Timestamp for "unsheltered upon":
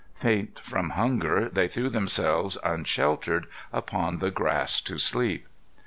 2.63-4.17